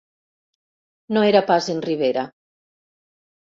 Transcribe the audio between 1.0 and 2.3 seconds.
No era pas en Rivera.